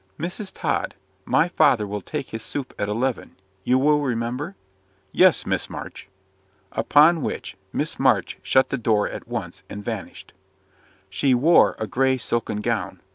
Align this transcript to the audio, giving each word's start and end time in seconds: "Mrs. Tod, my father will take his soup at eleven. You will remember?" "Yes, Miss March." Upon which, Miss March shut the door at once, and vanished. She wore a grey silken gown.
"Mrs. 0.19 0.51
Tod, 0.51 0.95
my 1.25 1.47
father 1.47 1.85
will 1.85 2.01
take 2.01 2.29
his 2.31 2.41
soup 2.41 2.73
at 2.79 2.89
eleven. 2.89 3.35
You 3.63 3.77
will 3.77 4.01
remember?" 4.01 4.55
"Yes, 5.11 5.45
Miss 5.45 5.69
March." 5.69 6.09
Upon 6.71 7.21
which, 7.21 7.55
Miss 7.71 7.99
March 7.99 8.39
shut 8.41 8.71
the 8.71 8.79
door 8.79 9.07
at 9.07 9.27
once, 9.27 9.61
and 9.69 9.85
vanished. 9.85 10.33
She 11.07 11.35
wore 11.35 11.75
a 11.77 11.85
grey 11.85 12.17
silken 12.17 12.61
gown. 12.61 12.99